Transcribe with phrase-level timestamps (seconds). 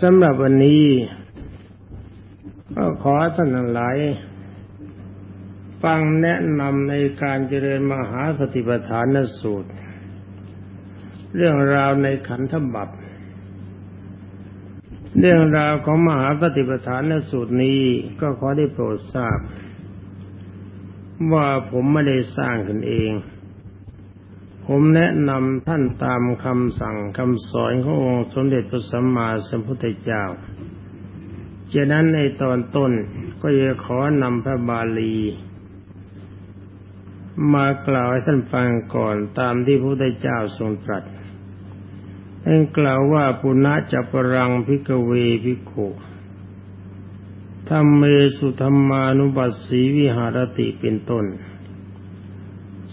[0.00, 0.84] สำหรับวันนี้
[2.74, 3.96] ก็ขอท่านหลาย
[5.82, 9.70] ฟังแนะนำในการเจริญมหาสติปัฏฐานสูตร
[11.36, 12.88] เรื่องราวในขันธบัพ
[15.18, 17.82] เรื่องราวของมหาปฏิปทานสูตรนี้
[18.20, 19.38] ก็ขอได้โปรดทราบ
[21.32, 23.12] ว่าผมไม่ได้สร้างขึ้นเอง
[24.74, 30.24] ผมแนะนำท่านตามคำสั่งคำสอนขององค์สมเด็จพระสัมมาสัมพุทธเจ้า
[31.72, 32.92] จากนั้นในตอนต้น
[33.40, 35.16] ก็จะขอนำพระบาลี
[37.52, 41.04] มากล่าวให้ท่านฟังก่อนตามที่พระพุทธเจ้าทรงตรัส
[42.44, 45.12] ท่านกล่าวว่าปุณะจัปรังพิกเว
[45.44, 45.72] พิโข
[47.68, 48.02] ธรรมเม
[48.38, 51.26] สุธรรมานุบัสสีวิหารติเป็นต้น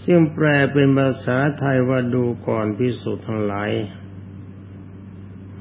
[0.04, 3.70] ซึ่งแปลเป็นภาษาไทยว่าดูก่อนพิสุทั้งหลาย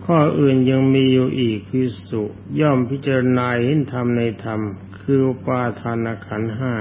[0.06, 2.24] ข้ออื่นยังมีอยู่อีกพิสุ
[2.60, 4.62] ย่อมพิจารณาเห็นธรรมในธรรม
[5.00, 6.76] คือปาทานขันห้า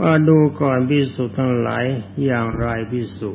[0.00, 1.84] ว่าดูก่อนพิสุทั้งหลาย
[2.24, 3.30] อย่างไรพิสุ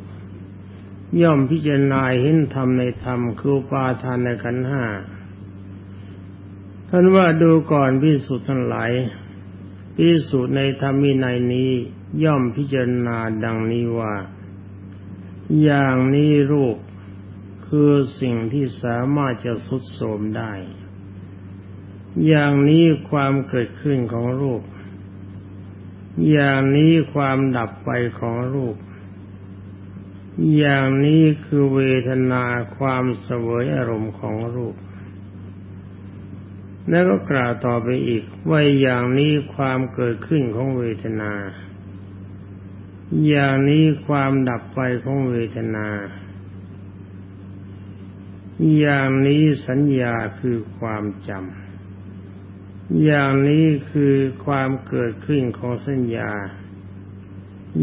[1.22, 4.86] ย่อมพิจารณาเห็นธรรมในธรรม คือปาทานขันห้า
[6.90, 8.92] ท่านว่าดูก่อนพิสุทั้งหลาย
[9.96, 11.74] พิสุในธรรมีในนี้
[12.24, 14.16] ย่อมพิจารณาดังนี้ว่า
[15.64, 16.78] อย่างนี้รูป
[17.68, 20.54] คือสิ่งที่สามารถจะสุดโสมได้
[22.28, 24.62] อย่างนี้ความเกิดขึ้นของรูป
[26.32, 28.76] อย่างนี้ความดับไปของรูป
[30.58, 32.44] อย่างนี้คือเวทนา
[32.78, 34.76] ความเสวยอารมณ์ของรูป
[36.90, 41.34] แล้วก็กล่าวต่อไปอีกว่าอย่างนี้ความเกิดขึ้นของเวทนา
[43.28, 45.88] อย่างนี้ความดับไปของเวทนา
[48.80, 54.16] อย่างนี้สัญญาคือความจำ อย่างนี้คือ
[54.46, 56.32] ความเกิดขึ้นของสัญญา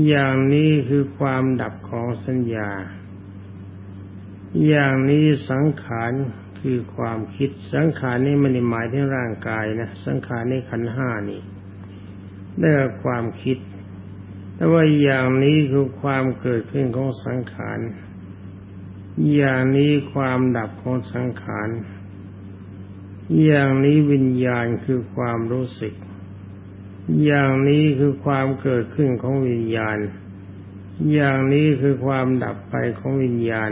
[0.09, 2.71] อย่างนี้คือความดับของสัญญา
[4.67, 6.13] อย่างนี้สังขาร
[6.61, 11.41] คือความคิด สังขารนี่มันหมายถึงร่างกายนะ สังขารนี่ขันห้านี่
[12.59, 12.71] ได้
[13.03, 13.59] ความคิด
[14.57, 17.79] แต่ว่าอย่างนี้คือความเกิดขึ้นของสังขาร
[19.35, 21.69] อย่างนี้ความดับของสังขาร
[23.45, 25.95] อย่างนี้วิญญาณคือความรู้สึก
[27.25, 29.99] อย่างนี้คือความเกิดขึ้นของวิญญาณ
[31.13, 33.71] อย่างนี้คือความดับไปของวิญญาณ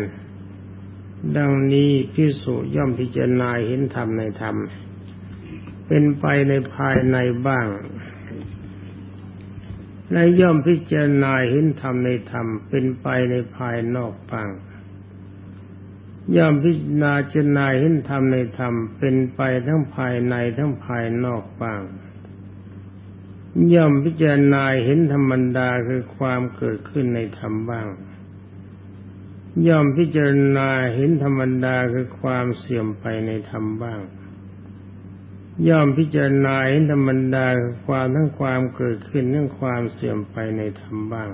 [1.37, 4.57] ดังนี้พิสุย่อมพิจารณาเห็นธรรมในธรรม
[5.87, 7.67] เป็นไปในภายในบ้าง
[10.15, 14.49] และย่อมพิจารณาเห็นธรรมในธรรมเป็นไปในภายนอกบ้าง
[16.37, 21.81] ย่อมพิจารณาเจนายเห็นธรรมในธรรมเป็นไปทั้งภายในทั้งภายนอกบ้าง
[23.75, 27.87] ย่อมพิจารณาเห็นธรรมดาคือความเกิดขึ้นในธรรมบ้าง
[29.67, 34.01] ย่อมพิจารณาเห็นธรรมดาคือความเสื่อมไปในธรรมบ้าง
[35.69, 37.47] ย่อมพิจารณาเห็นธรรมดา
[37.87, 41.31] ความทั้งความเกิดขึ้นทั้งความเสื่อมไปในธรรมบ้าง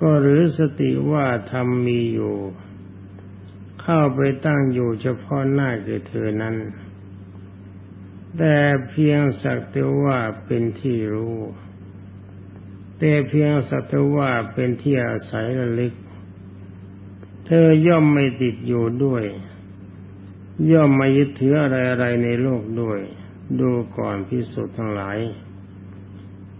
[0.00, 2.36] ก็หรือสติว่าธรรมมีอยู่
[3.82, 6.56] เข้าไปตั้งอยู่เฉพาะหน้าคือเธอนั้น
[8.38, 8.56] แต่
[8.88, 11.38] เพียงสักแต่ว่าเป็นที่รู้
[12.98, 15.94] แต่เพียงสักแต่ว่าเป็นที่อาศัยระลึก
[17.46, 19.24] เธอย่อมไม่ติดอยู่ด้วย
[20.72, 23.00] ย่อมไม่ยึดถืออะไรอะไรในโลกด้วย
[23.60, 25.18] ดูก่อนพิสุทั้งหลาย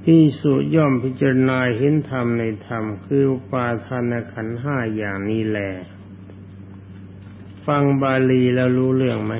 [0.03, 5.71] พิสุย่อมพิจารณาเห็นธรรมในธรรม คืออุปาทานขันห้าอย่างนี้แหละ
[7.67, 9.35] ฟังบาลีแล้วรู้เรื่องไหม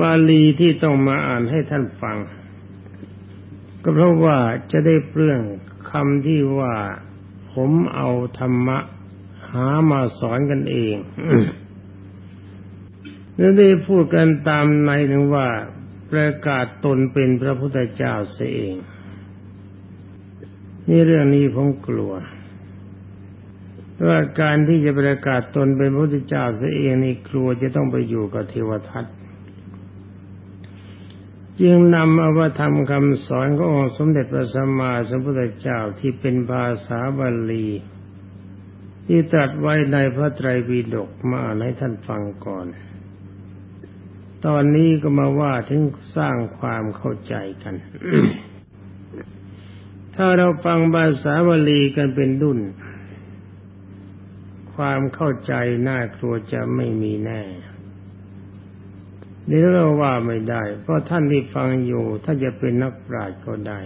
[0.00, 2.18] บาลีที่ต้องมาอ่านให้ท่านฟัง
[3.82, 4.38] ก็เพราะว่า
[4.72, 5.40] จะได้เปลื้อง
[5.90, 6.74] คำที่ว่า
[7.52, 8.08] ผมเอา
[8.38, 8.78] ธรรมะ
[9.54, 10.96] หามาสอนกันเอง
[13.36, 15.46] แล้วได้พูดกันตามในถึงว่า
[16.10, 18.74] ประกาศตนเป็นพระพุทธเจ้าเสียเอง
[20.88, 22.12] นี่เรื่องนี้ผมกลัว
[24.08, 29.04] ว่าการที่จะประกาศตนเป็นพระพุทธเจ้าเสียเองนี่กลัวจะต้องไปอยู่กับเทวทัต
[31.60, 37.68] จึงนำอวธรรมคำสอนขององค์สมเด็จพระสัมมาสัมพุทธเจ้าที่เป็นภาษาบาลี
[39.06, 42.66] ที่ตรัสไว้ในพระไตรปิฎกมาอ่านให้ท่านฟังก่อน
[44.46, 45.82] ตอนนี้ก็มาว่าถึง
[46.16, 47.74] สร้างความเข้าใจกัน
[50.14, 52.60] ถ้าเราฟังภาษาบาลีกันเป็นดุน
[54.74, 55.54] ความเข้าใจ
[55.88, 57.42] น่ากลัวจะไม่มีแน่
[59.48, 63.80] นี่เราว่าไม่ได้ เพราะท่านที่ฟังอยู่ถ้าจะเป็นนักปราชญ์ก็ได้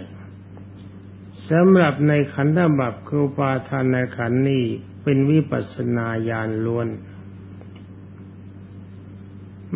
[1.49, 4.65] สำหรับในขันธบัพคือปาทานในขันนี้
[5.09, 6.87] เป็นวิปัสนาญาณล้วน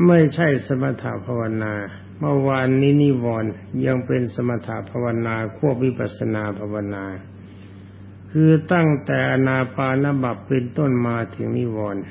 [0.07, 1.73] ไม่ใช่สมถภาวนา
[2.19, 3.51] เมื่อวานนี้นิวรณ์
[3.85, 7.05] ยังเป็นสมถภาวนาควบวิปัสนาภาวนา
[8.31, 12.03] คือตั้งแต่อนาปานบัพเป็นต้นมาถึงนิวรณ์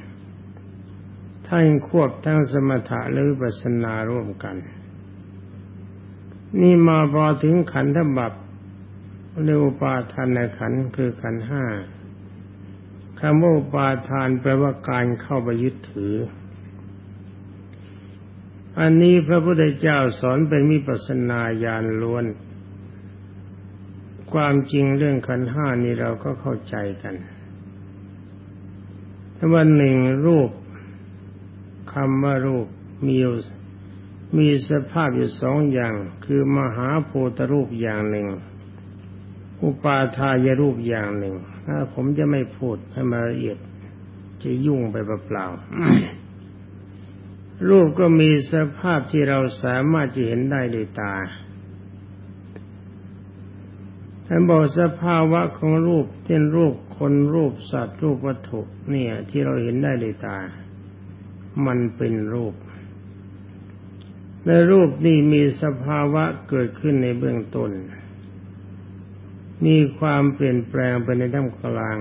[1.46, 4.56] ท่านควบทั้งสมถะและวิปัสนาร่วมกัน
[6.60, 8.32] นี่มาพอถึงขันธบัพ
[9.44, 11.64] เรียกอุปาทานในขันคือขันห้า
[13.20, 16.14] คำว่าอุปาทานแปลว่าการเข้าไปยึดถือ
[18.80, 22.24] อันนี้พระพุทธเจ้าสอนเป็นมิปัสนาญาณล้วน
[24.32, 27.14] ความจริงเรื่องขันห้านี้เราก็เข้าใจกัน
[29.54, 29.96] วันหนึ่ง
[30.26, 30.50] รูป
[31.92, 32.66] คำว่ารูป
[33.06, 33.18] มี
[34.38, 35.94] มีสภาพอยู่สองอย่าง
[36.24, 38.28] คือมหาโพธรูปอย่างหนึ่ง
[39.62, 41.34] อุปาทายรูปอย่างหนึ่ง
[41.72, 43.58] ถ้าผมจะไม่พูดให้มาละเอียด
[44.42, 44.96] จะยุ่งไป
[45.26, 51.14] เปล่าๆรูปก็มีสภาพที่เราสามารถจะเห็นได้ด้วยตา
[54.26, 60.38] ท่านบอกสภาวะของรูปเช่นรูปคนรูปสัตว์รูปวัตถุเนี่ย ที่เราเห็นได้ด้วยตา
[61.66, 62.54] มันเป็นรูป
[64.46, 67.70] ในรูปนี้มีสภาวะเกิดขึ้นในเบื้องต้น
[69.66, 71.98] มีความเปลี่ยนแปลงไปในด้านกลาง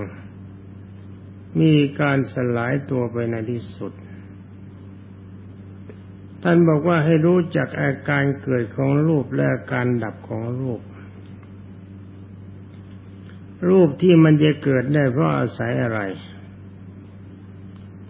[1.62, 3.94] มีการสลายตัวไปในที่สุด
[6.44, 10.82] ท่านบอกว่าให้รู้จักอาการเกิดของรูปและอาการดับของรูป
[13.70, 16.00] รูปที่มันจะเกิดได้เพราะอาศัยอะไร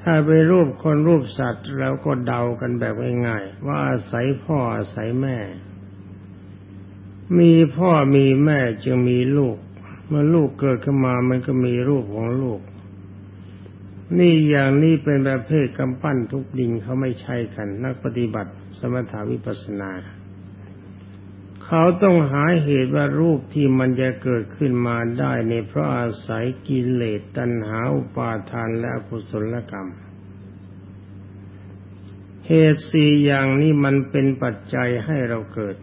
[0.03, 2.95] ถ้าไปรูปคนรูปสัตว์เราก็เดากันแบบ
[3.27, 5.37] ง่ายๆว่าอาศัยพ่ออาศัยแม่
[7.37, 9.57] มีพ่อมีแม่จึงมีลูก
[10.07, 12.61] เมื่อลูกเกิดขึ้นมามันก็มีรูปของลูก
[14.17, 19.91] นี่อย่างนี้เป็นประเภทกำปั้นทุกดินเขาไม่ใช่กัน นักปฏิบัติสมถาวิปัสนา
[21.65, 29.89] เขาต้องหาเหตุว่ารูปที่มันจะเกิดขึ้นมาได้ในเพราะอาศัยกิเลสตัณหาอุปาทานและกุศลกรรม
[32.47, 35.75] เหตุสี่อย่างนี้มันเป็นปัจจัยให้เราเกิด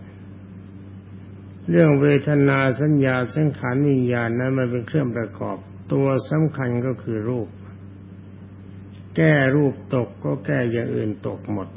[1.70, 5.56] เรื่องเวทนาสัญญาสังขารวิญญาณนั้นมันเป็นเครื่องประกอบ
[5.92, 7.48] ตัวสำคัญก็คือรูป
[9.16, 11.68] แก้รูปตกก็แก้อย่างอื่นตกหมด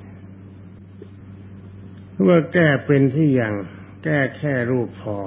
[2.21, 3.53] เมื่อแก้เป็นที่อย่าง
[4.03, 5.17] แก้แค่รูปพอ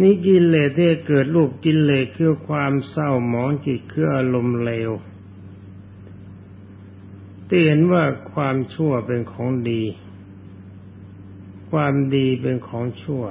[0.00, 4.90] นี่กิเลสที่เกิดรูปกิเลสคือความเศร้าหมองจิตคืออารมณ์เลว
[7.48, 9.82] ที่เห็นว่าความชั่วเป็นของดี
[11.72, 13.24] ความดีเป็นของชั่ว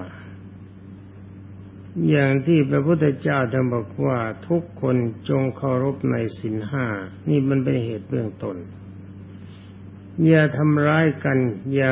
[2.09, 4.95] อย่างที่พระพุทธเจ้าท่านบอกว่าทุกคน
[5.29, 6.87] จงเคารพในสินห้า
[7.29, 8.57] นี่มันเป็นเหตุเบื้องต้น
[10.27, 11.37] อย่าทำร้ายกัน
[11.73, 11.91] อย่า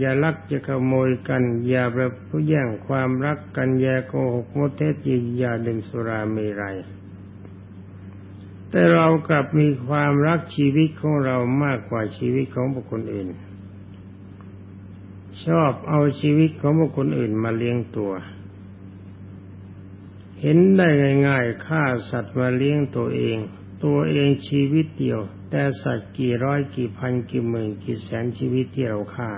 [0.00, 4.94] อย่าลักอย่าขโมยกัน อย่าประพฤติแย่งความรักกัน อย่าโกหกมดเท็จ
[5.38, 6.76] อย่าดื่มสุราเมรัย
[8.70, 13.28] แต่เรากลับมีความรักชีวิตของเรามากกว่าชีวิตของบุคคลอื่น
[15.46, 18.12] ชอบเอาชีวิตของบุคคลอื่นมาเลี้ยงตัว
[20.40, 20.88] เห็นได้
[21.26, 23.38] ง่ายๆฆ่าสัตว์มาเลี้ยงตัวเอง
[23.84, 29.30] ตัวเองชีวิตเดียว แต่สัตว์กี่ร้อยกี่พันกี่หมื่นกี่แสนชีวิตที่เราฆ่า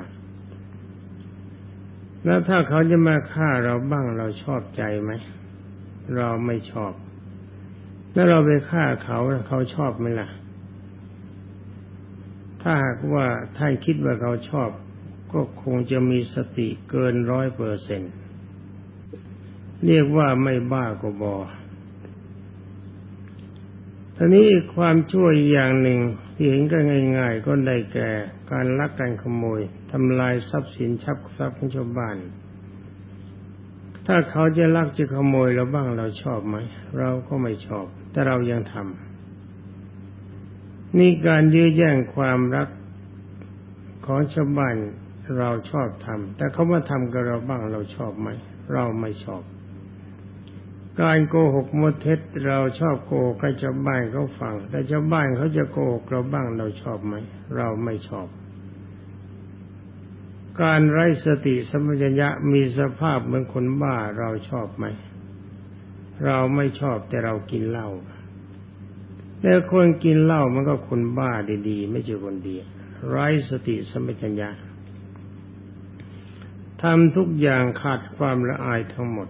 [2.24, 5.12] แล้วถ้าเขาจะมาฆ่าเราบ้างเราชอบใจไหม
[6.16, 6.92] เราไม่ชอบ
[8.12, 10.28] แล้วเราไปฆ่าเขาเขาชอบไหมล่ะ
[12.62, 13.26] ถ้าหากว่า
[13.56, 14.70] ท่านคิดว่าเขาชอบ
[15.32, 18.12] ก็คงจะมีสติเกินร้อยเปอร์เซ็นต์
[19.86, 21.36] เรียกว่าไม่บ้าก็บอ
[24.16, 26.00] ทีนี้ความช่วยอย่างหนึ่ง
[26.34, 26.78] ที่เห็นก็
[27.18, 28.10] ง่าย ๆ ก็ได้แก่
[28.52, 29.60] การลักการขโมย
[29.92, 32.16] ทำลายทรัพย์สินชับทรัพย์ของชาวบ้าน
[34.06, 36.56] ถ้าเขาจะลักจะขโมยเราบ้างเราชอบไหม
[36.98, 42.68] เราก็ไม่ชอบ แต่เรายังทำนี่การยื้อแย่งความรัก
[44.06, 44.76] ของชาวบ้าน
[45.38, 48.28] เราชอบทำแต่เขามาทำกับเราบ้างเราชอบไหม
[48.72, 49.42] เราไม่ชอบ
[51.02, 57.14] การโกหกมดเท็จเราชอบโกหกให้ชาวบ้านเขาฟัง แต่ชาวบ้านเขาจะโกหกเราบ้างเราชอบไหม
[57.56, 58.28] เราไม่ชอบ
[60.62, 64.86] การไร้สติสมัญญะมีสภาพเหมือนคนบ้าเราชอบไหม
[66.24, 67.88] เราไม่ชอบแต่เรากินเหล้า
[69.42, 71.30] แล้วคนกินเหล้ามันก็คนบ้า
[71.68, 72.54] ดีๆ ไม่ใช่คนดี
[73.08, 74.50] ไร้สติสมัชัญญา
[76.82, 79.28] ทำทุกอย่างขาดความละอายทั้งหมด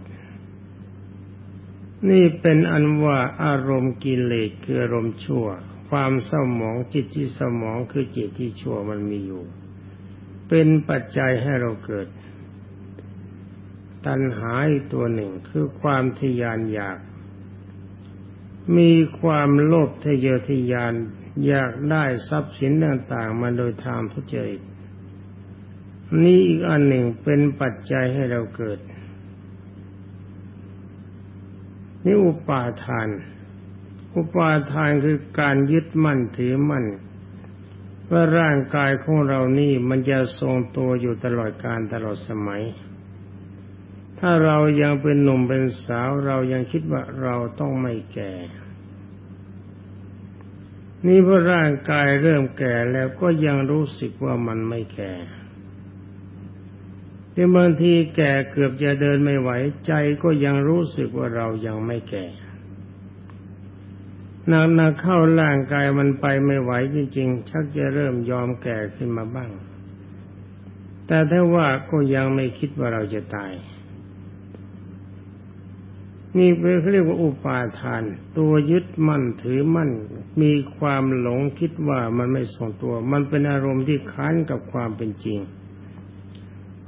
[2.11, 5.47] นี่เป็นอันว่าอารมณ์กิเลสคืออารมณ์ชั่ว
[5.91, 9.45] ความเศร้าหมองจิตที่สมองคือจิตที่ชั่วมันมีอยู่
[10.49, 12.07] เป็นปัจจัยให้เราเกิด
[14.07, 14.53] ตัณหา
[14.93, 16.99] ตัวหนึ่งคือความทยานอยาก
[18.77, 20.95] มีความโลภทะเยอทะยาน
[21.47, 24.61] อยากได้ทรัพย์สินต่างๆมาโดยทางทุจริต
[26.23, 28.79] นี่อีกอันหนึ่งเป็นปัจจัยให้เราเกิด
[32.05, 33.09] นี่อุปาทาน
[34.17, 36.87] อุปาทานคือการยึดมั่นถือมั่น
[38.11, 42.63] ว่าร่างกายของเรานี่มันจะทรงตัวอยู่ตลอดการตลอดสมัย
[44.19, 48.33] ถ้าเรายังเป็นหนุ่มเป็นสาวเรายังคิดว่าเราต้องไม่แก่
[51.07, 55.13] นี่เพราะร่างกายเริ่มแก่แล้วก็ยังรู้สึกว่ามันไม่แก่
[57.43, 59.51] ที่บางทีแก่เกือบจะเดินไม่ไหว
[59.87, 59.93] ใจ
[60.23, 62.27] ก็ยังรู้สึกว่าเรายังไม่แก่
[64.51, 69.51] นักนักเข้าร่างกายมันไปไม่ไหวจริง ๆ ชักจะเริ่มยอมแก่ขึ้นมาบ้าง
[71.07, 73.53] แต่ถ้าว่าก็ยังไม่คิดว่าเราจะตาย
[76.39, 78.03] นี่เป็นเขาเรียกว่าอุปาทาน
[78.39, 79.91] ตัวยึดมั่นถือมั่น
[80.43, 85.41] มีความหลงคิดว่ามันไม่ทรงตัว มันเป็นอารมณ์ที่ค้านกับความเป็นจริง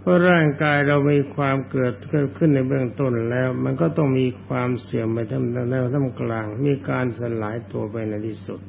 [0.03, 8.61] เพราะร่างกายเรามีความเกิดเกิดขึ้นในเบื้องต้นแล้ว มันก็ต้องมีความเสื่อมไปทั้งแนวทั้งกลาง มีการสลายตัวไปในที่สุด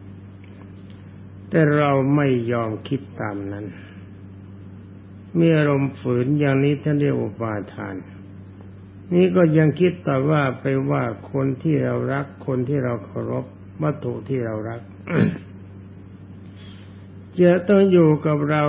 [1.49, 3.65] แต่เราไม่ยอมคิดตามนั้น
[5.39, 7.95] มีอารมณ์ฝืนอย่างนี้ท่านเรียกอุปาทาน
[9.13, 13.45] นี่ก็ยังคิดแต่ว่าไปว่าคนที่เรารักคนที่เราเคารพ
[13.81, 14.81] วัตถุที่เรารัก
[17.41, 18.63] จะต้องอยู่กับเรา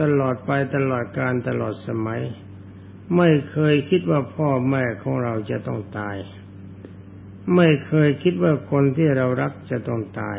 [0.00, 2.22] ตลอดไปตลอดการตลอดสมัย
[3.16, 6.16] ไม่เคยคิดว่าพ่อแม่ของเราจะต้องตาย
[7.56, 10.38] ไม่เคยคิดว่าคนที่เรารักจะต้องตาย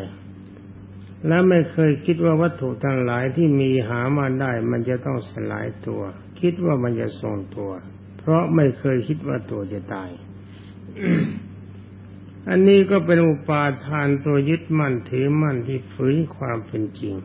[1.27, 6.01] และไม่เคยคิดว่าวัตถุทั้งหลายที่มีหามาได้ มันจะต้องสลายตัว
[6.41, 7.71] คิดว่ามันจะทรงตัว
[8.17, 10.09] เพราะไม่เคยคิดว่าตัวจะตาย
[12.49, 17.15] อันนี้ก็เป็นอุปาทานตัวยึดมั่นถือมั่นที่ฝืนความเป็นจริง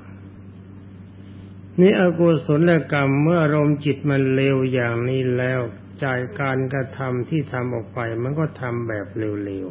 [1.81, 5.61] นี่อกุศลกรรมเมื่ออารมณ์จิตมันเลวอย่างนี้แล้ว
[6.03, 9.67] จ่ายการกระทำที่ทำออกไป มันก็ทำแบบเร็ว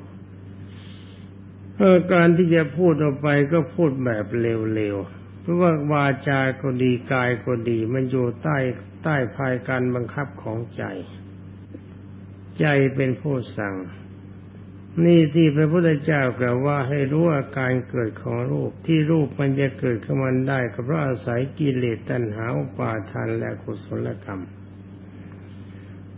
[0.91, 8.57] ๆเออการที่จะพูดออกไปก็พูดแบบเร็วๆเพราะว่าวาจาก็ดีกายก็ดี มันอยู่ใต้
[9.03, 10.83] ใต้ภายการบังคับของใจ
[12.59, 13.75] ใจเป็นผู้สั่ง
[15.03, 24.41] นี่ที่พระพุทธเจ้ากล่าวว่าให้รู้อาการเกิดของรูปที่รูปมันจะเกิดขึ้นมาได้ก็เพราะอาศัยกิเลสตัณหาอุปาทานและกุศลกรรม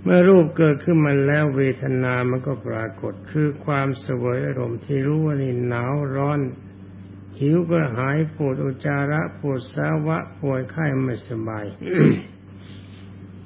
[0.01, 6.39] เมื่อรูปเกิดขึ้นมาแล้วเวทนามันก็ปรากฏคือความสวยอารมณ์ที่รู้ว่านี่หนาวร้อน
[7.39, 11.65] หิวก็หายปวดอุจจาระปวดสาวะปวดไข้ไม่สบาย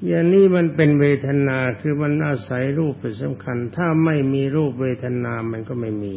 [0.08, 6.16] อย่างนี้มันเป็นเวทนาคือมันอาศัยรูปเป็นสำคัญ ถ้าไม่มีรูปเวทนามันก็ไม่มี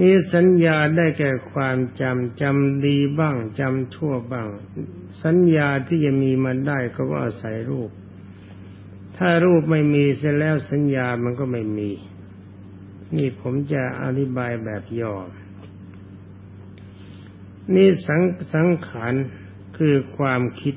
[0.00, 4.48] นี่สัญญาได้แก่ความจำจำดีบ้างจำชั่วบ้าง
[5.24, 7.90] สัญญาที่จะมีมันได้ก็ว่าอาศัยรูป
[9.16, 11.90] ถ้ารูปไม่มีเสร็จแล้วสัญญามันก็ไม่มี
[13.16, 15.14] นี่ผมจะอธิบายแบบย่อ
[17.74, 18.22] นี่สัง
[18.54, 19.14] สังขาร
[19.76, 20.74] คือความคิด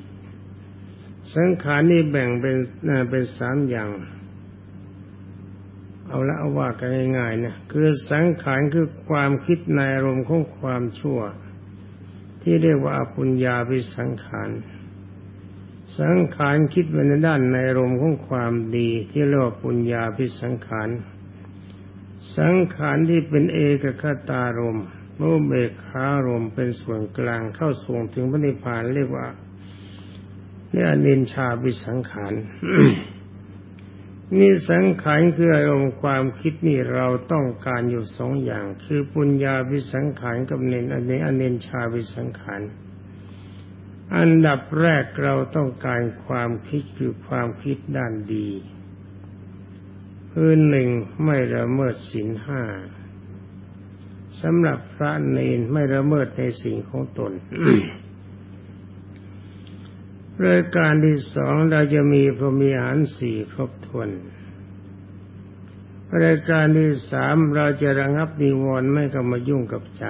[1.34, 2.56] สังขารนี่แบ่งเป็น
[3.10, 3.90] เป็นสามอย่าง
[6.06, 11.20] เอาละเอาว่ากันง่ายๆนะคือสังขารคือความคิดในอารมณ์ของความชั่ว
[12.42, 14.50] ที่เรียกว่าปุญญาวิสังขาร
[16.00, 20.88] สังขารคิดไปในด้านในอารมณ์ของความดี ที่เรียกว่าปุญญาพิสังขาร
[22.36, 24.78] สังขารที่เป็นเอกคตารม
[25.16, 29.26] โมเบกขารมเป็นส่วนกลางเข้าส่งถึงพระนิพพานเรียกว่า
[30.72, 32.34] นี่อนินชาวิสังขาร
[34.38, 42.60] นี่สังขารคืออารมณ์ความคิดนี่เราต้องการอยู่สองอย่าง คือปุญญาวิสังขารกับเนนอันนี้อนินชาวิสังขาร
[44.16, 48.48] อันดับแรกเราต้องการความคิดคือความคิดด้านดี
[50.32, 50.88] คือหนึ่ง
[51.24, 52.62] ไม่ละเมิดศีลห้า
[54.42, 57.32] สำหรับพระเนนไม่ละเมิดในสิ่งของตน
[60.48, 64.08] รายการที่สองเราจะมีพรมีหารสี่ครบถ้วน
[66.24, 70.04] รายการที่สามเราจะระงับนิวรณ์ไม่เข้ามายุ่งกับใจ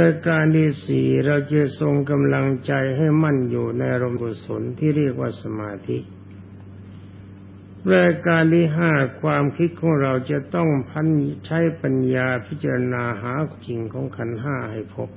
[0.00, 5.98] รายการที่สี่เราจะทรงกำลังใจให้มั่นอยู่ในอารมณ์กุศลที่เรียกว่าสมาธิ
[7.94, 8.92] รายการที่ห้า
[9.22, 11.06] ความคิดของเราจะต้องพัน
[11.46, 13.34] ใช้ปัญญาพิจารณาหา
[13.66, 15.10] จริงของขันห้าให้พบ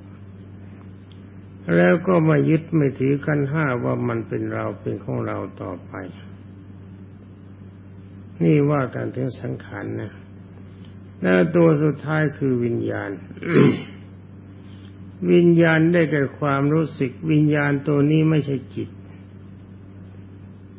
[1.75, 5.93] แล้วก็มายึดไม่ถือขันห้าว่ามันเป็นเราเป็นของเราต่อไป
[8.41, 10.11] นี่ว่ากันถึงสังขารนะ
[11.21, 13.11] แล้วตัวสุดท้ายคือวิญญาณ
[15.31, 18.89] วิญญาณได้แก่ความรู้สึก วิญญาณตัวนี้ไม่ใช่จิต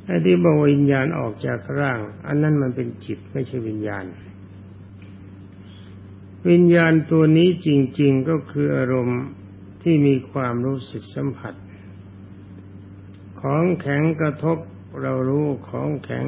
[0.04, 4.04] ไอ้ที่บอกวิญญาณออกจากร่าง อันนั้นมันเป็นจิตไม่ใช่วิญญาณ
[6.48, 7.68] วิญญาณตัวนี้จ
[8.00, 9.22] ริง ๆก็คืออารมณ์
[9.82, 11.54] ที่มีความรู้สึกสัมผัส
[13.40, 14.58] ของแข็งกระทบ
[15.02, 16.24] เรารู้ของแข็ง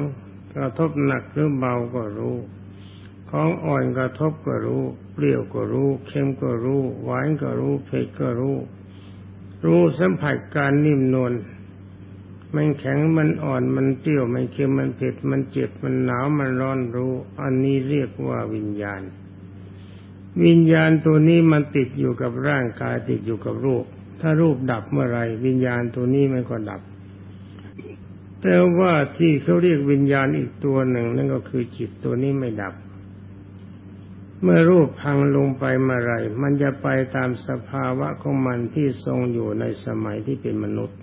[0.55, 2.35] กระทบหนักหรือเบาก็รู้
[3.31, 4.83] ของอ่อนกระทบก็รู้
[5.13, 8.57] เปรี้ยวก็รู้เค็มก็รู้ หวานก็รู้เผ็ดก็รู้
[9.65, 11.33] รู้สัมผัสการนิ่มนวล
[12.55, 19.01] มันแข็งมันอ่อนมันเปรี้ยวมันเค็มมันเผ็ดมันเจ็บมันหนาวมันร้อนรู้ อันนี้เรียกว่าวิญญาณ
[20.43, 23.85] วิญญาณตัวนี้มันติดอยู่กับร่างกายติดอยู่กับรูป
[24.21, 26.81] ถ้ารูปดับเมื่อไรวิญญาณตัวนี้มันก็ดับ
[28.41, 32.73] แต่ว่าที่เขาเรียกวิญญาณอีกตัวหนึ่ง นั่นก็คือจิตตัวนี้ไม่ดับ
[34.41, 40.99] เมื่อรูปพังลงไปเมื่อไรมันจะไปตามสภาวะของมันที่ทรงอยู่ในสมัยที่เป็นมนุษย์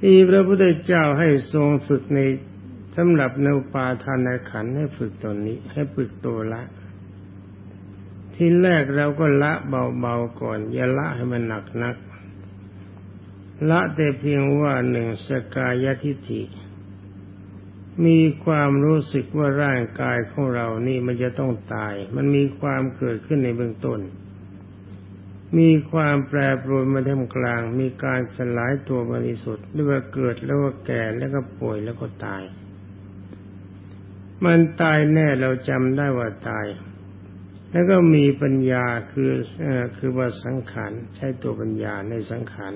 [0.00, 2.20] ที่พระพุทธเจ้าให้ทรงฝึกใน
[2.96, 6.62] สำหรับในปาทานขันให้ฝึกตนนี้ ให้ฝึกตัวละ
[8.34, 11.96] ที่แรกเราก็ละเบาๆก่อน อย่าละให้มันหนักนัก
[13.70, 16.42] ละแต่เพียงว่าหนึ่งสกายทิฏฐิ
[18.06, 24.00] มีความรู้สึกว่าร่างกายของเรานี่มันจะต้องตาย มันมีความเกิดขึ้นในเบื้องต้น
[25.58, 32.42] มีความแปรปรวนมาท่ามกลาง มีการสลายตัวบริสุทธิ์หรือว่าเกิดแล้วก็แก่แล้วก็ป่วยแล้วก็ตาย
[34.44, 36.66] มันตายแน่เราจำได้ว่าตาย
[37.70, 39.30] แล้วก็มีปัญญาคือ
[39.64, 39.66] อ
[39.96, 42.74] คือว่าสังขารใช้ตัวปัญญาในสังขาร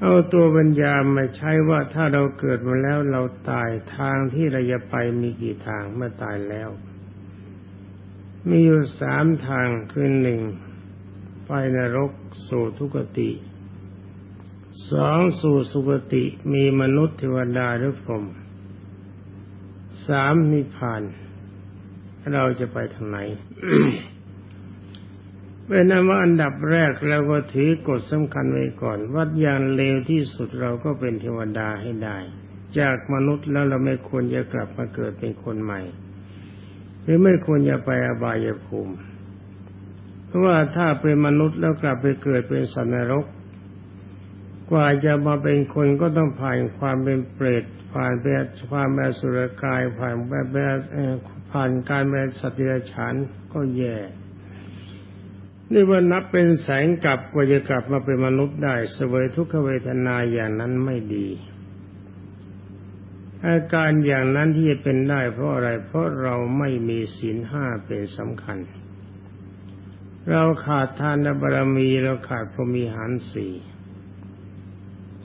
[0.00, 6.68] เอาตัวปัญญามาใช้ว่าถ้าเราเกิดมาแล้วเราตายทางที่เราจะไปมีกี่ทางเมื่อตายแล้ว
[8.48, 10.40] มีอยู่สามทางคือหนึ่ง
[11.46, 12.12] ไปนรก
[12.48, 13.30] สู่ทุกติ
[14.90, 18.24] สองสู่สุกติมีมนุษย์เทวดาหรือพรหม
[20.08, 21.02] สามนิพพาน
[22.34, 23.18] เราจะไปทางไหน
[25.66, 32.18] เป็นนั้นว่าอันดับแรกเราก็ถือกฎสำคัญไว้ก่อนว่าอย่างเลวที่สุดเราก็เป็นเทวดาให้ได้
[32.78, 35.80] จากมนุษย์แล้วเราไม่ควรจะกลับมาเกิดเป็นคนใหม่
[37.02, 38.94] หรือไม่ควรจะไปอบายภูมิ
[40.26, 43.26] เพราะว่าถ้าเป็นมนุษย์แล้วกลับไปเกิดเป็นสัตว์นรก
[44.70, 48.32] กว่าจะมาเป็นคนก็ต้องผ่านความเป็นเปรตผ่านเป็น
[48.70, 50.78] ความแบสุรกาย ผ่านแบบแบบ
[51.50, 53.14] ผ่านการเป็นสัตว์เดรัจฉาน
[53.52, 53.96] ก็แย่
[55.72, 61.28] นี่ว่านับเป็นแสงกลับกว่าจะกลับมาเป็นมนุษย์ได้เสวยทุกขเวทนาอย่างนั้นไม่ดี
[63.46, 68.58] อาการอย่างนั้นที่จะเป็นได้เพราะอะไร เพราะเราไม่มีศีลห้าเป็นสำคัญ
[70.30, 73.52] เราขาดทานบารมีเราขาดพรมีหารสี่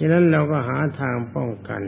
[0.02, 1.84] ฉะนั้นเราก็หาทางป้องกัน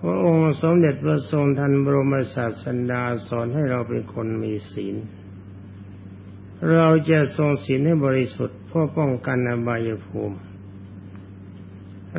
[0.00, 4.96] พระองค์สมเด็จพระทรงทันบรมศาสดาสอนให้เราเป็นคนมีศีล
[6.72, 10.36] เราจะทรงศีลให้บริสุทธิ์เพื่อป้องกันอบายภูมิ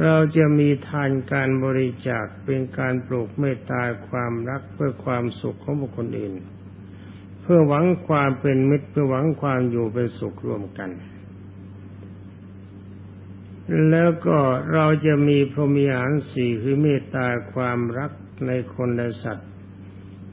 [0.04, 6.34] เราจะมีทานการบริจาคเป็นการปลูกเมตตาความรักเพื่อความสุขของบุคคลอื่น
[7.42, 10.90] เพื่อหวังความเป็นมิตรเพื่อหวังความอยู่เป็นสุขร่วมกัน
[13.90, 14.38] แล้วก็
[14.74, 18.12] เราจะมีพรหมีหารสี่คือเมตตาความรัก
[18.48, 19.50] ในคนและสัตว์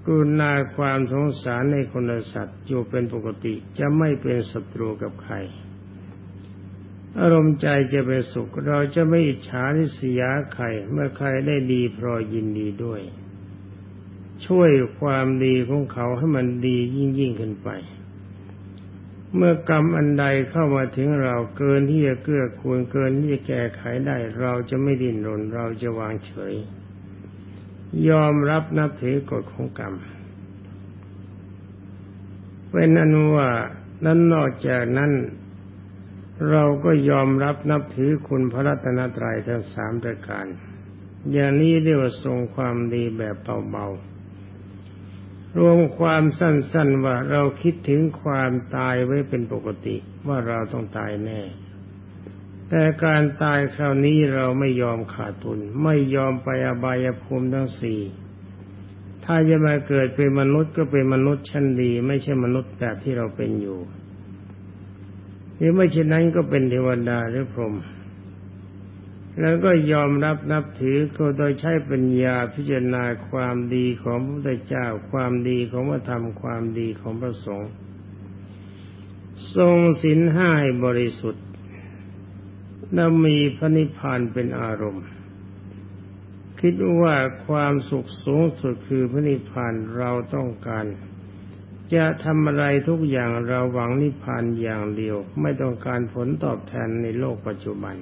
[0.05, 5.35] กรุณาความสงสารในคนและสัตว์อยู่เป็นปกติจะไม่เป็นศัตรูกับใคร
[7.21, 13.01] อารมณ์ใจจะเป็นสุข เราจะไม่อิจฉาริษยาใครเมื่อใครได้ดีพรอยินดีด้วย
[14.47, 14.71] ช่วย
[15.01, 17.69] ความดีของเขาให้มันดียิ่งยิ่งขึ้นไป
[19.35, 26.55] เมื่อกรรมอันใดเข้ามาถึงเราเกินที่จะเกื้อกูลเกินที่จะแก้ไขได้ เราจะไม่ดิ้นรน เราจะวางเฉย
[28.09, 29.95] ยอมรับนับถือกฎของกรรม
[32.71, 33.51] เป็นอนุว่า
[34.05, 35.13] นั้นนอกจากนั้น
[36.51, 40.47] เราก็ยอมรับนับถือคุณพระรัตนตรัยทั้งสามประการ
[41.33, 43.37] อย่างนี้เรียกว่าทรงความดีแบบ
[43.71, 44.08] เบาๆ
[45.57, 51.41] รวมความสั้น ๆ ว่าเราคิดถึงความตายไว้เป็นปกติว่าเราต้องตายแน่
[52.69, 58.01] แต่การตายคราวนี้เราไม่ยอมขาดทุน ไม่ยอมไปอบายภูมิทั้งสี่
[59.25, 63.79] ถ้าจะมาเกิดเป็นมนุษย์ก็เป็นมนุษย์ชั้นดี ไม่ใช่มนุษย์แบบที่เราเป็นอยู่
[65.57, 67.75] หรือไม่เช่นนั้นก็เป็นเทวดาหรือพรหม
[69.41, 77.71] แล้วก็ยอมรับนับถือก็โดยใช้ปัญญาพิจารณาความดีของพระพุทธเจ้า ความดีของพระธรรมความดีของพระสงฆ์
[79.57, 80.51] ทรงศีลห้า
[80.85, 81.45] บริสุทธิ์
[82.95, 85.07] และมีพระนิพพานเป็นอารมณ์
[86.61, 90.87] คิดว่าความสุขสูงสุดคือพระนิพพานเราต้องการ
[91.95, 97.97] จะทำอะไรทุกอย่างเราหวังนิพพานอย่างเดียว ไม่ต้องการผลตอบแทนในโลกปัจจุบัน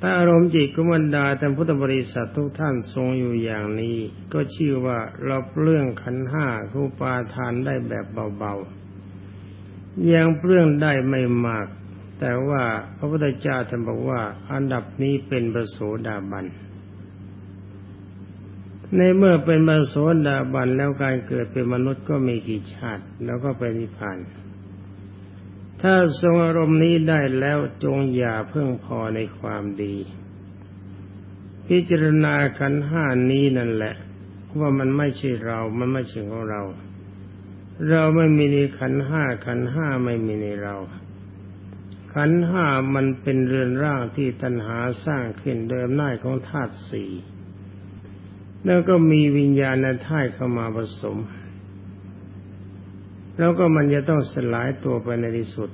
[0.00, 3.96] ถ้าอารมณ์จิตกุมันดาแต่พุทธบริษัททุกท่านทรงอยู่อย่างนี้
[4.32, 8.06] ก็ชื่อว่าเราเปลื้องขันห้ารูปาทานได้แบบ
[8.38, 11.66] เบาๆ ยังเปลื้องได้ไม่มาก
[12.20, 12.62] แต่ว่า
[12.96, 14.20] พระพุทธเจ้าท่านบอกว่า
[14.52, 16.46] อันดับนี้เป็นประโสดาบัน
[18.96, 24.18] ในเมื่อเป็นประโสดาบันแล้วการเกิดเป็นมนุษย์ก็มีกี่ชาติ แล้วก็ไปนิพพาน
[25.82, 29.96] ถ้าทรงอารมณ์นี้ได้แล้วจงอย่าเพิ่งพอในความดี
[31.66, 33.94] พิจารณาขันห้านี้นั่นแหละ
[34.58, 36.62] ว่ามันไม่ใช่เรา มันไม่ใช่ของเรา
[37.88, 40.76] เราไม่มีในขันห้าขันห้าไม่มีในเรา
[42.14, 47.10] ขันห้ามันเป็นเรือนร่างที่ตัณหาสร้างขึ้นโดยอำนาจของธาตุสี่
[48.64, 51.16] แล้วก็มีวิญญาณธาตุเข้ามาผสม
[53.38, 55.70] แล้วก็มันจะต้องสลายตัวไปในที่สุด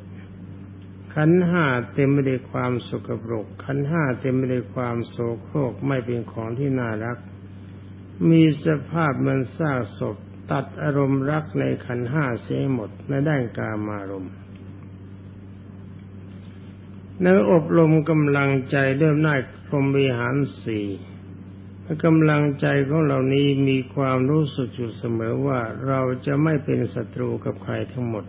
[1.15, 7.19] ขันห้าเต็มไปด้วยความสกปรก ขันห้าเต็มไปด้วยความโศโครกไม่เป็นของที่น่ารัก
[8.31, 10.17] มีสภาพมือนซากศพ
[10.51, 14.35] ตัดอารมณ์รักในขันห้าเสียหมดในด้านกามารมณ์
[17.23, 20.87] นักอบรมกำลังใจเริ่มน่ายพรมวิหารสี่
[22.05, 28.25] กำลังใจของเรานี้มีความรู้สึกอยู่เสมอว่าเราจะไม่เป็นศัตรูกับใครทั้งหมด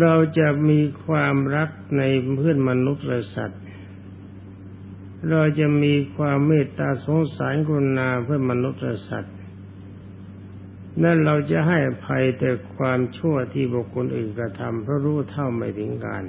[0.00, 2.02] เราจะมีความรักใน
[2.36, 3.62] เพื่อนมนุษย์และสัตว์
[5.30, 9.36] เราจะมีความเมตตาสงสารกรุณาเพื่อนมนุษย์และสัตว์
[11.02, 16.24] นั่นเราจะให้ภัยแต่ความชั่วที่บุคคลอื่นกระทำเพราะรู้เท่าไม่ถึงการ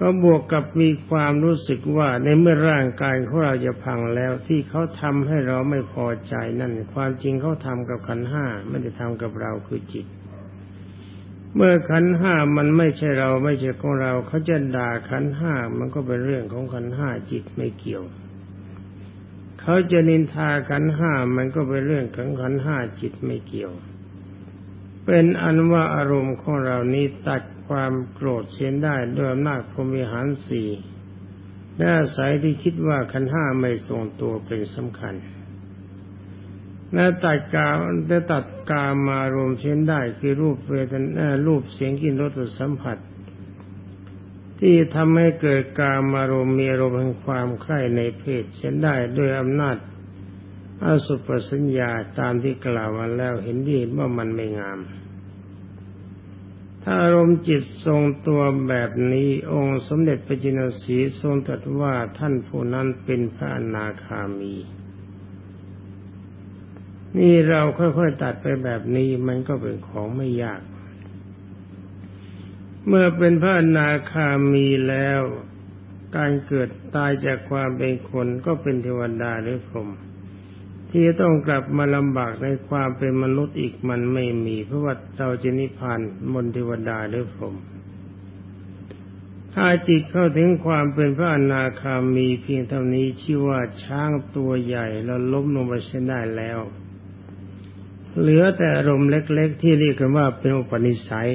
[0.00, 10.06] ก็บวกกับมีความรู้สึกว่าในเมื่อร่างกายของเราจะพังแล้วที่เขาทำให้เราไม่พอใจนั่น ความจริงเขาทำกับขันห้าไม่ได้ทำกับเราคือจิต
[11.54, 18.04] เมื่อขันห้ามันไม่ใช่เราไม่ใช่ของเราเขาจะด่าขันห้ามันก็เป็นเรื่องของขันห้าจิตไม่เกี่ยว
[19.60, 23.72] เขาจะนินทาขันห้ามันก็เป็นเรื่องของขันห้าจิตไม่เกี่ยว
[25.06, 30.68] เป็นอันว่าอารมณ์ของเรานี้ตัด ความโกรธเสียนได้ด้วยอำนาจพรมิหารสี่
[31.76, 35.14] และอาศัยที่คิดว่าขันห้าไม่ทรงตัวเป็นสำคัญ
[36.94, 37.68] และตัดกา
[38.08, 42.98] และตัดกามารวมเช่นได้คือรูปเวทนารูปเสียงกินรสสัมผัส
[44.60, 49.76] ที่ทำให้เกิดกามารมมีอารมณ์แห่งความใคร่ในเพศเช่นได้ด้วยอำนาจ
[50.84, 54.78] อสุปสัญญาตามที่กล่าวมาแล้วเห็นดีว่ามันไม่งาม
[56.88, 64.54] ถ้าอารมณ์จิตทรงตัวแบบนี้องค์สมเด็จพระจินสีทรงตรัสว่าท่านผู้นั้นเป็นพระอนาคามี
[67.18, 70.60] นี่เราค่อยๆตัดไปแบบนี้มันก็เป็นของไม่ยาก
[72.86, 75.20] เมื่อเป็นพระอนาคามีแล้ว
[76.16, 79.88] การเกิดตายจากความเป็นคนก็เป็นเทวดาหรือพรหม
[80.98, 86.00] ที่จะต้องกลับมาลำบากในความเป็นมนุษย์อีกมันไม่มี เพราะว่าเราจะนิพพาน
[86.32, 87.56] มนเทวดาหรือพรหม
[89.54, 96.58] ถ้าจิตเข้าถึงความเป็นพระอนาคามีเพียงเท่านี้ชื่อว่าช้างตัวใหญ่แล้วล้มลงไปเสียได้แล้ว
[98.20, 101.30] เหลือแต่อารมณ์เล็ก ๆ ที่เรียกกันว่าเป็นอุปนิสัย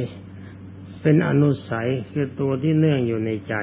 [1.02, 3.56] เป็นอนุสัยคือตัวที่เนื่องอยู่ในใจ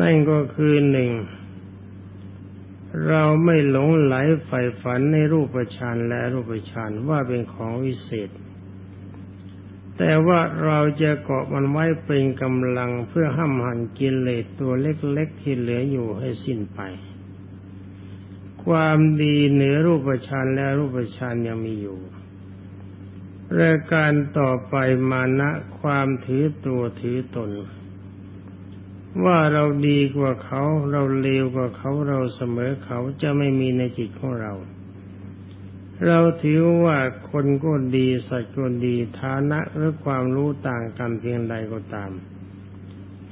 [0.00, 1.10] นั่นก็คือหนึ่ง
[3.08, 8.30] เราไม่หลงไหลใฝ่ฝันในรูปฌานและรูปฌานว่าเป็นของวิเศษ
[9.98, 16.80] แต่ว่าเราจะเกาะมันไว้เป็นกำลังเพื่อห้ามหันกิเลสตัวเล็กๆที่เหลืออยู่ให้สิ้นไป
[18.64, 21.98] ความดีเหนือรูปฌานและรูปฌานยังมีอยู่
[23.60, 24.74] รายการต่อไป
[25.10, 25.50] มานะ
[25.80, 27.50] ความถือตัวถือตน
[29.24, 34.54] ว่าเราดีกว่าเขา เราเลวกว่าเขาเราเสมอเขาจะไม่มีในจิตของเรา
[36.06, 36.98] เราถือว่า
[37.30, 42.12] คนก็ดีสัตว์ก็ดีฐานะหรือความรู้ต่างกันเพียงใดก็ตาม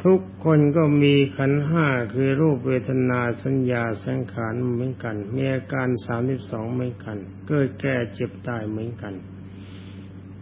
[0.04, 7.16] ทุกคนก็มีขันห้าคือรูปเวทนาสัญญาสังขารเหมือนกันมีอาการสามสิบสองเหมือนกัน
[7.48, 9.14] เกิดแก่เจ็บตายเหมือนกัน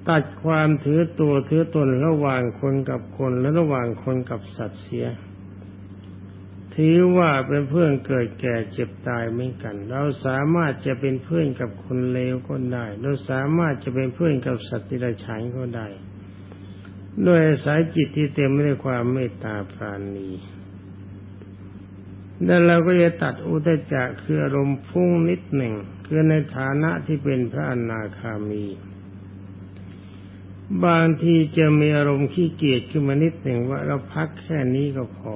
[0.09, 5.07] ตัดความถือตัวถือตนระหว่างคนกับคนและระหว่างคนกับสัตว์เสีย
[6.83, 15.87] ถือว่าเป็นเพื่อนเกิดแก่เจ็บตายเหมือนกัน เราสามารถจะเป็นเพื่อนกับคนเลวก็ได้ เราสามารถจะเป็นเพื่อนกับสัตว์ที่ไรฉานก็ได้
[17.27, 20.31] ด้วยสายจิตที่เต็มไปด้วยความเมตตาปราณี
[22.45, 25.75] แล้วเราก็จะตัดอุตจักคืออารมณ์ฟุ้งนิดหนึ่ง
[26.07, 28.64] คือในฐานะที่เป็นพระอนาคามี
[30.85, 35.35] บางทีจะมีอารมณ์ขี้เกียจขึ้นมานิดหนึ่งว่าเราพักแค่นี้ก็พอ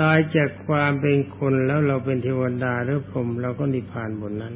[0.00, 4.54] ตายจากความเป็นคนแล้วเราเป็นเทวดาหรือพรหมเราก็นิพพานบนนั้น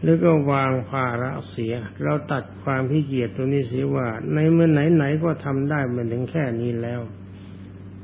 [0.00, 7.00] หรือก็วางภาระเสีย เราตัดความขี้เกียจตัวนี้เสียว่า ในเมื่อไหนๆก็ทำได้มันถึงแค่นี้แล้ว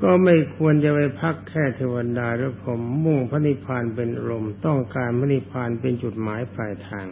[0.03, 7.07] ก็ไม่ควรจะไปพักแค่เทวดาหรือผมมุ่งพระนิพพานเป็นอารมต้องการพระนิพพานเป็นจุดหมายปลายทาง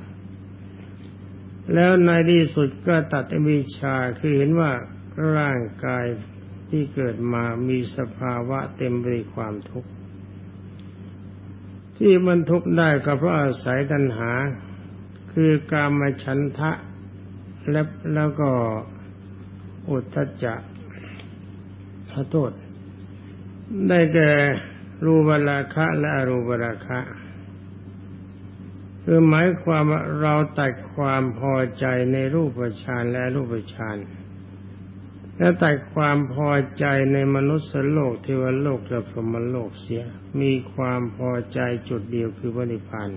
[1.74, 4.70] แล้วในที่สุดก็ตัดอวิชชาคือเห็นว่า
[5.36, 6.04] ร่างกาย
[6.68, 9.90] ที่เกิดมามีสภาวะเต็มไปด้วยความทุกข์
[11.96, 14.32] ที่มันทุกข์ได้ก็เพราะอาศัยตัณหา
[15.32, 16.72] คือการมาฉันทะ
[17.70, 17.82] และ
[18.14, 18.50] แล้วก็
[19.90, 20.60] อุทธจัก
[22.10, 22.52] ขอโทษ
[23.88, 24.30] ได้แก่
[25.04, 26.98] รูปราคะ และอรูปราคะ
[29.04, 32.50] คือหมายความว่าเราตัดความพอใจในรูป
[32.82, 33.96] ฌานและรูปฌาน
[35.38, 40.04] และตัดความพอใจในมนุษย์โลกเทวโลกและพรหมโลกเสีย
[40.40, 43.10] มีความพอใจจุดเดียวคือพระนิพพาน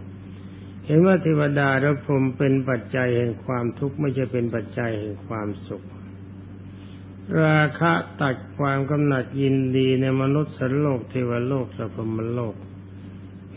[0.86, 5.86] เห็นว่าเทวดาและพรหมเป็นปัจจัยแห่งความทุกข์ไม่ใช่เป็นปัจจัยแห่งความสุข
[7.43, 12.55] ราคะตัดความกำหนัดยินดีในมนุษย์สโลกเทวโลกและพรหมโลก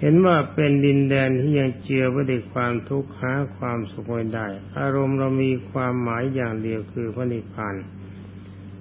[0.00, 4.46] เห็นว่าเป็นดินแดนที่ยังเจือไปด้วยความทุกข์หาความสุขไม่ได้
[4.78, 7.74] อารมณ์เรามีความหมายอย่างเดียวคือพระนิพพาน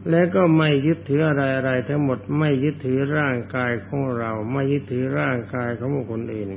[0.10, 6.50] และก็ไม่ยึดถืออะไรอะไรทั้งหมดไม่ยึดถือร่างกายของเรา ไม่ยึดถือร่างกายของบุคคลอื่น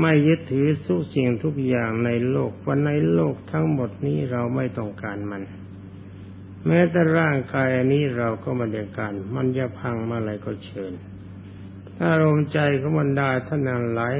[0.00, 5.42] ไม่ยึดถือทุสิ่งทุกอย่างในโลกว่าในโลกทั้งหมดนี้เราไม่ต้องการมัน
[6.66, 10.92] แม้แต่ร่างกายอันนี้เราก็ไม่ได้การ มันจะพังมาอะไรก็เชิญ
[12.04, 14.16] อารมณ์ใจของบรรดาท่านนั้นหลาย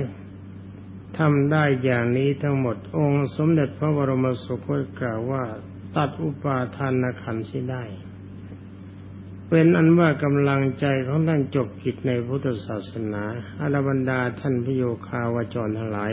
[1.18, 5.44] ทำได้อย่างนี้ทั้งหมดองค์สมเด็จพระบรมสุคตกล่าวว่า
[5.96, 7.84] ตัดอุปาทานขันธ์ได้
[9.54, 13.24] เป็นอันว่ากำลังใจของท่านจบกิจในพุทธศาสนา
[13.60, 16.12] อารบรรดาท่านพโยคาวจรทั้งหลาย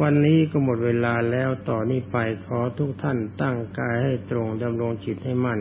[0.00, 5.60] วันนี้ก็หมดเวลาแล้วต่อนนี้ไปขอทุกท่านตั้งกายให้ตรงดำรงจิตให้มั่น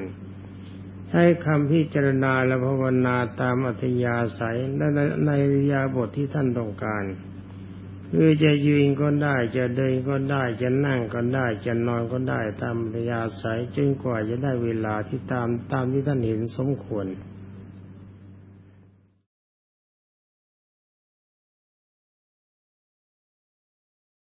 [1.10, 4.88] ใช้คำพิจารณาและภาวนาตามอัธยาศัยและ
[5.25, 7.04] ในริยาบทที่ท่านต้องการ
[8.12, 17.06] คือจะยืนก็ได้จะเดินก็ได้จะนั่งก็ได้จะนอนก็ได้ตามระยาสายจนกว่าจะได้เวลาที่ตามตามที่ท่านเห็นสมควร